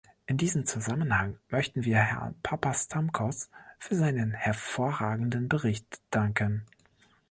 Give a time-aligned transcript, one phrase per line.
[0.25, 6.65] In diesem Zusammenhang möchten wir Herrn Papastamkos für seinen hervorragenden Bericht danken.